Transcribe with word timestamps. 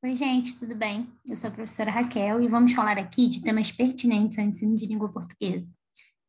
Oi, 0.00 0.14
gente, 0.14 0.56
tudo 0.60 0.76
bem? 0.76 1.12
Eu 1.26 1.34
sou 1.34 1.48
a 1.48 1.52
professora 1.52 1.90
Raquel 1.90 2.40
e 2.40 2.46
vamos 2.46 2.72
falar 2.72 2.96
aqui 2.96 3.26
de 3.26 3.42
temas 3.42 3.72
pertinentes 3.72 4.38
ao 4.38 4.44
ensino 4.44 4.76
de 4.76 4.86
língua 4.86 5.08
portuguesa. 5.08 5.68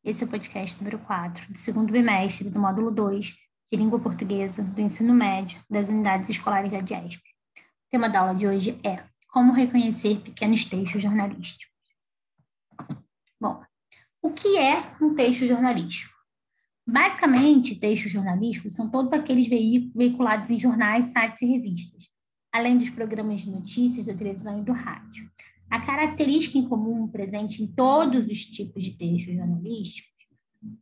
Esse 0.02 0.24
é 0.24 0.26
o 0.26 0.28
podcast 0.28 0.76
número 0.76 0.98
4, 0.98 1.52
do 1.52 1.56
segundo 1.56 1.92
bimestre 1.92 2.50
do 2.50 2.58
módulo 2.58 2.90
2 2.90 3.32
de 3.70 3.76
língua 3.76 4.00
portuguesa 4.00 4.64
do 4.64 4.80
ensino 4.80 5.14
médio 5.14 5.62
das 5.70 5.88
unidades 5.88 6.28
escolares 6.28 6.72
da 6.72 6.80
DIESP. 6.80 7.22
O 7.22 7.90
tema 7.92 8.10
da 8.10 8.22
aula 8.22 8.34
de 8.34 8.44
hoje 8.44 8.76
é 8.82 9.04
Como 9.28 9.52
reconhecer 9.52 10.20
pequenos 10.20 10.64
textos 10.64 11.00
jornalísticos. 11.00 11.72
Bom, 13.40 13.62
o 14.20 14.32
que 14.32 14.58
é 14.58 14.82
um 15.00 15.14
texto 15.14 15.46
jornalístico? 15.46 16.12
Basicamente, 16.84 17.78
textos 17.78 18.10
jornalísticos 18.10 18.74
são 18.74 18.90
todos 18.90 19.12
aqueles 19.12 19.46
veiculados 19.46 20.50
em 20.50 20.58
jornais, 20.58 21.06
sites 21.12 21.42
e 21.42 21.46
revistas 21.46 22.10
além 22.52 22.76
dos 22.76 22.90
programas 22.90 23.40
de 23.40 23.50
notícias 23.50 24.06
da 24.06 24.14
televisão 24.14 24.60
e 24.60 24.64
do 24.64 24.72
rádio. 24.72 25.30
A 25.70 25.80
característica 25.80 26.58
em 26.58 26.68
comum 26.68 27.06
presente 27.06 27.62
em 27.62 27.66
todos 27.66 28.28
os 28.28 28.46
tipos 28.46 28.82
de 28.82 28.92
textos 28.92 29.34
jornalísticos 29.34 30.10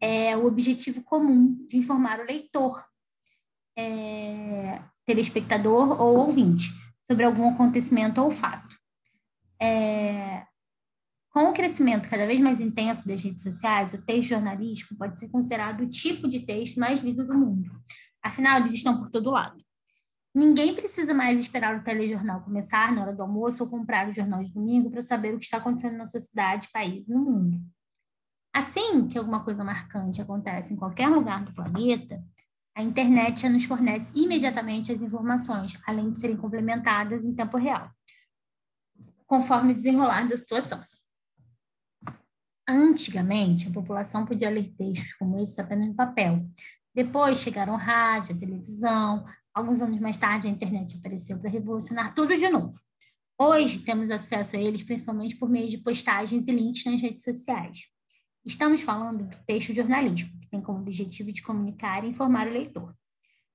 é 0.01 0.37
o 0.37 0.47
objetivo 0.47 1.03
comum 1.03 1.67
de 1.69 1.77
informar 1.77 2.21
o 2.21 2.25
leitor, 2.25 2.83
é, 3.77 4.83
telespectador 5.05 6.01
ou 6.01 6.17
ouvinte, 6.19 6.71
sobre 7.03 7.25
algum 7.25 7.51
acontecimento 7.51 8.21
ou 8.21 8.31
fato. 8.31 8.77
É, 9.61 10.45
com 11.31 11.51
o 11.51 11.53
crescimento 11.53 12.09
cada 12.09 12.27
vez 12.27 12.41
mais 12.41 12.61
intenso 12.61 13.07
das 13.07 13.23
redes 13.23 13.43
sociais, 13.43 13.93
o 13.93 14.05
texto 14.05 14.31
jornalístico 14.31 14.97
pode 14.97 15.19
ser 15.19 15.29
considerado 15.29 15.83
o 15.83 15.89
tipo 15.89 16.27
de 16.27 16.41
texto 16.41 16.81
mais 16.81 17.01
lido 17.01 17.27
do 17.27 17.35
mundo. 17.35 17.71
Afinal, 18.23 18.59
eles 18.59 18.75
estão 18.75 18.99
por 18.99 19.11
todo 19.11 19.31
lado. 19.31 19.63
Ninguém 20.35 20.75
precisa 20.75 21.15
mais 21.15 21.41
esperar 21.41 21.77
o 21.77 21.83
telejornal 21.83 22.43
começar 22.43 22.93
na 22.93 23.03
hora 23.03 23.15
do 23.15 23.23
almoço 23.23 23.65
ou 23.65 23.71
comprar 23.71 24.09
o 24.09 24.13
jornal 24.13 24.43
de 24.43 24.53
domingo 24.53 24.91
para 24.91 25.03
saber 25.03 25.35
o 25.35 25.39
que 25.39 25.45
está 25.45 25.57
acontecendo 25.57 25.97
na 25.97 26.07
sua 26.07 26.21
cidade, 26.21 26.69
país 26.73 27.09
e 27.09 27.13
no 27.13 27.21
mundo. 27.21 27.61
Assim 28.55 29.07
que 29.07 29.19
alguma 29.19 29.45
coisa 29.45 29.65
marcante 29.65 30.21
acontece 30.21 30.73
em 30.73 30.77
qualquer 30.77 31.09
lugar 31.09 31.45
do 31.45 31.53
planeta, 31.53 32.23
a 32.77 32.83
internet 32.83 33.41
já 33.41 33.49
nos 33.49 33.65
fornece 33.65 34.13
imediatamente 34.17 34.93
as 34.93 35.03
informações, 35.03 35.79
além 35.87 36.11
de 36.11 36.19
serem 36.19 36.37
complementadas 36.37 37.25
em 37.25 37.35
tempo 37.35 37.57
real, 37.57 37.91
conforme 39.27 39.73
o 39.73 39.77
desenrolar 39.77 40.29
da 40.29 40.37
situação. 40.37 40.81
Antigamente, 42.69 43.67
a 43.67 43.73
população 43.73 44.27
podia 44.27 44.51
ler 44.51 44.75
textos 44.77 45.15
como 45.15 45.39
esses 45.39 45.59
apenas 45.59 45.89
no 45.89 45.95
papel. 45.95 46.47
Depois 46.95 47.39
chegaram 47.39 47.77
rádio, 47.77 48.39
televisão, 48.39 49.25
Alguns 49.59 49.83
anos 49.83 49.99
mais 49.99 50.17
tarde, 50.17 50.47
a 50.47 50.51
internet 50.53 50.97
apareceu 50.97 51.37
para 51.37 51.51
revolucionar 51.51 52.15
tudo 52.15 52.37
de 52.37 52.49
novo. 52.49 52.79
Hoje, 53.37 53.81
temos 53.81 54.09
acesso 54.09 54.55
a 54.55 54.59
eles 54.61 54.85
principalmente 54.85 55.35
por 55.35 55.49
meio 55.49 55.69
de 55.69 55.79
postagens 55.79 56.47
e 56.47 56.53
links 56.53 56.85
nas 56.85 57.03
redes 57.03 57.25
sociais. 57.25 57.81
Estamos 58.47 58.83
falando 58.83 59.25
do 59.25 59.37
texto 59.49 59.75
jornalístico, 59.75 60.39
que 60.39 60.49
tem 60.49 60.63
como 60.63 60.79
objetivo 60.79 61.33
de 61.33 61.43
comunicar 61.43 62.05
e 62.05 62.09
informar 62.11 62.47
o 62.47 62.53
leitor. 62.53 62.95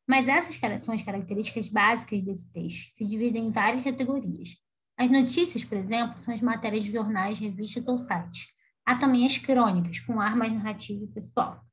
Mas 0.05 0.27
essas 0.27 0.59
são 0.83 0.93
as 0.93 1.01
características 1.01 1.69
básicas 1.69 2.21
desse 2.21 2.51
texto, 2.51 2.83
que 2.87 2.91
se 2.91 3.07
dividem 3.07 3.47
em 3.47 3.51
várias 3.53 3.85
categorias. 3.85 4.57
As 4.97 5.09
notícias, 5.09 5.63
por 5.63 5.77
exemplo, 5.77 6.19
são 6.19 6.33
as 6.33 6.41
matérias 6.41 6.83
de 6.83 6.91
jornais, 6.91 7.39
revistas 7.39 7.87
ou 7.87 7.97
sites. 7.97 8.47
Há 8.85 8.97
também 8.97 9.25
as 9.25 9.37
crônicas, 9.37 10.01
com 10.01 10.19
ar 10.19 10.35
mais 10.35 10.51
narrativo 10.51 11.05
e 11.05 11.07
pessoal. 11.07 11.63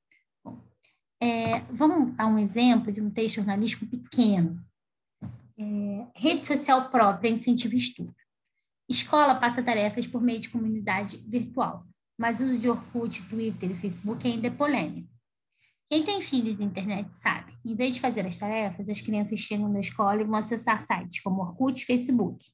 É, 1.22 1.60
vamos 1.70 2.14
a 2.18 2.26
um 2.26 2.38
exemplo 2.38 2.90
de 2.90 3.00
um 3.02 3.10
texto 3.10 3.36
jornalístico 3.36 3.86
pequeno. 3.86 4.58
É, 5.58 6.06
rede 6.14 6.46
social 6.46 6.90
própria 6.90 7.28
incentiva 7.28 7.74
estudo. 7.74 8.14
Escola 8.88 9.34
passa 9.34 9.62
tarefas 9.62 10.06
por 10.06 10.22
meio 10.22 10.40
de 10.40 10.48
comunidade 10.48 11.18
virtual, 11.28 11.86
mas 12.18 12.40
o 12.40 12.44
uso 12.44 12.58
de 12.58 12.68
Orkut, 12.68 13.22
Twitter 13.28 13.70
e 13.70 13.74
Facebook 13.74 14.27
ainda 14.27 14.48
é 14.48 14.50
polêmico. 14.50 15.08
Quem 15.90 16.05
tem 16.05 16.20
filhos 16.20 16.56
de 16.56 16.64
internet 16.64 17.17
sabe, 17.18 17.52
em 17.64 17.74
vez 17.74 17.95
de 17.95 18.00
fazer 18.00 18.24
as 18.24 18.39
tarefas, 18.39 18.89
as 18.89 19.00
crianças 19.00 19.40
chegam 19.40 19.72
da 19.72 19.80
escola 19.80 20.20
e 20.20 20.24
vão 20.24 20.36
acessar 20.36 20.80
sites 20.80 21.20
como 21.20 21.42
Orkut 21.42 21.83
e 21.83 21.84
Facebook. 21.84 22.45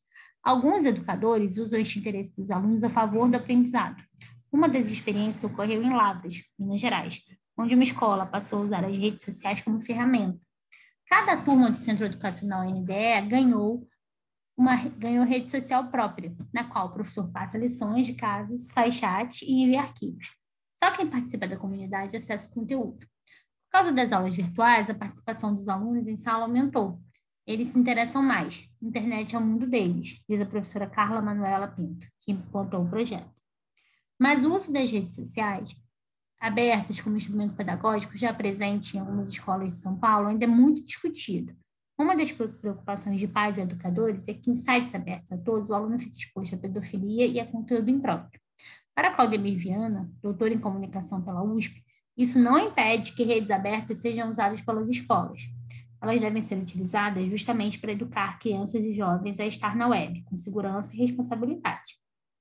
Alguns 0.42 0.84
educadores 0.84 1.58
usam 1.58 1.78
este 1.78 1.98
interesse 1.98 2.34
dos 2.34 2.50
alunos 2.50 2.82
a 2.82 2.88
favor 2.88 3.28
do 3.28 3.36
aprendizado. 3.36 4.02
Uma 4.50 4.68
das 4.68 4.88
experiências 4.88 5.44
ocorreu 5.44 5.82
em 5.82 5.92
Lavras, 5.92 6.42
Minas 6.58 6.80
Gerais, 6.80 7.22
onde 7.56 7.74
uma 7.74 7.82
escola 7.82 8.26
passou 8.26 8.60
a 8.60 8.62
usar 8.62 8.84
as 8.84 8.96
redes 8.96 9.24
sociais 9.24 9.62
como 9.62 9.80
ferramenta. 9.80 10.40
Cada 11.08 11.36
turma 11.36 11.70
do 11.70 11.76
Centro 11.76 12.04
Educacional 12.04 12.68
NDE 12.68 13.28
ganhou 13.28 13.88
uma 14.56 14.76
ganhou 14.88 15.24
rede 15.24 15.50
social 15.50 15.88
própria, 15.90 16.34
na 16.52 16.64
qual 16.64 16.86
o 16.86 16.92
professor 16.92 17.30
passa 17.30 17.58
lições 17.58 18.06
de 18.06 18.14
casa, 18.14 18.56
faz 18.72 18.94
chat 18.94 19.42
e 19.42 19.62
envia 19.62 19.80
arquivos. 19.80 20.32
Só 20.82 20.90
quem 20.92 21.06
participa 21.06 21.46
da 21.46 21.56
comunidade 21.56 22.16
acessa 22.16 22.50
o 22.50 22.54
conteúdo. 22.54 22.98
Por 22.98 23.70
causa 23.70 23.92
das 23.92 24.12
aulas 24.12 24.34
virtuais, 24.34 24.88
a 24.88 24.94
participação 24.94 25.54
dos 25.54 25.68
alunos 25.68 26.06
em 26.06 26.16
sala 26.16 26.44
aumentou. 26.44 27.00
Eles 27.46 27.68
se 27.68 27.78
interessam 27.78 28.22
mais. 28.22 28.68
Internet 28.82 29.36
é 29.36 29.38
o 29.38 29.42
mundo 29.42 29.66
deles, 29.66 30.24
diz 30.28 30.40
a 30.40 30.46
professora 30.46 30.88
Carla 30.88 31.20
Manuela 31.20 31.68
Pinto, 31.68 32.06
que 32.20 32.34
montou 32.52 32.82
o 32.82 32.88
projeto. 32.88 33.30
Mas 34.18 34.44
o 34.44 34.54
uso 34.54 34.72
das 34.72 34.90
redes 34.90 35.14
sociais 35.14 35.76
abertas 36.40 37.00
como 37.00 37.16
instrumento 37.16 37.54
pedagógico, 37.54 38.16
já 38.16 38.32
presente 38.32 38.96
em 38.96 39.00
algumas 39.00 39.28
escolas 39.28 39.72
de 39.72 39.78
São 39.78 39.96
Paulo, 39.96 40.28
ainda 40.28 40.44
é 40.44 40.48
muito 40.48 40.84
discutido. 40.84 41.54
Uma 41.98 42.14
das 42.14 42.30
preocupações 42.30 43.18
de 43.18 43.26
pais 43.26 43.56
e 43.56 43.62
educadores 43.62 44.28
é 44.28 44.34
que 44.34 44.50
em 44.50 44.54
sites 44.54 44.94
abertos 44.94 45.32
a 45.32 45.38
todos, 45.38 45.70
o 45.70 45.74
aluno 45.74 45.98
fica 45.98 46.16
exposto 46.16 46.54
à 46.54 46.58
pedofilia 46.58 47.26
e 47.26 47.40
a 47.40 47.46
conteúdo 47.46 47.88
impróprio. 47.88 48.40
Para 48.94 49.14
Claudemir 49.14 49.58
Viana, 49.58 50.10
doutor 50.22 50.52
em 50.52 50.58
comunicação 50.58 51.22
pela 51.22 51.42
USP, 51.42 51.82
isso 52.16 52.38
não 52.38 52.58
impede 52.58 53.12
que 53.12 53.24
redes 53.24 53.50
abertas 53.50 53.98
sejam 53.98 54.30
usadas 54.30 54.60
pelas 54.60 54.90
escolas. 54.90 55.42
Elas 56.00 56.20
devem 56.20 56.42
ser 56.42 56.56
utilizadas 56.56 57.28
justamente 57.28 57.78
para 57.78 57.92
educar 57.92 58.38
crianças 58.38 58.84
e 58.84 58.94
jovens 58.94 59.40
a 59.40 59.46
estar 59.46 59.74
na 59.74 59.88
web, 59.88 60.22
com 60.24 60.36
segurança 60.36 60.94
e 60.94 60.98
responsabilidade. 60.98 61.94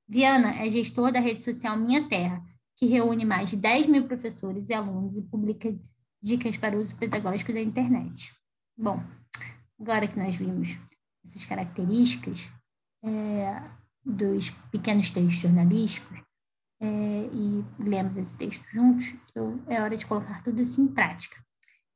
Viana 0.08 0.64
é 0.64 0.70
gestor 0.70 1.12
da 1.12 1.20
rede 1.20 1.44
social 1.44 1.78
Minha 1.78 2.08
Terra, 2.08 2.44
que 2.76 2.86
reúne 2.86 3.26
mais 3.26 3.50
de 3.50 3.58
10 3.58 3.88
mil 3.88 4.06
professores 4.06 4.70
e 4.70 4.74
alunos 4.74 5.16
e 5.16 5.22
publica 5.22 5.74
dicas 6.22 6.58
para 6.58 6.76
o 6.76 6.82
uso 6.82 6.96
pedagógico 6.96 7.54
da 7.54 7.62
internet. 7.62 8.34
Bom, 8.78 9.02
agora 9.80 10.08
que 10.08 10.18
nós 10.18 10.36
vimos 10.36 10.78
essas 11.26 11.46
características 11.46 12.50
é, 13.04 13.62
dos 14.04 14.50
pequenos 14.72 15.10
textos 15.10 15.38
jornalísticos 15.38 16.20
é, 16.82 17.30
e 17.32 17.64
lemos 17.80 18.18
esse 18.18 18.36
texto 18.36 18.66
juntos, 18.72 19.16
eu, 19.34 19.60
é 19.68 19.82
hora 19.82 19.96
de 19.96 20.06
colocar 20.06 20.44
tudo 20.44 20.62
isso 20.62 20.82
em 20.82 20.88
prática. 20.88 21.38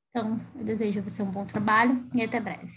Então, 0.09 0.39
eu 0.55 0.63
desejo 0.63 0.99
a 0.99 1.03
você 1.03 1.21
um 1.21 1.29
bom 1.29 1.45
trabalho 1.45 2.09
e 2.13 2.23
até 2.23 2.39
breve. 2.39 2.73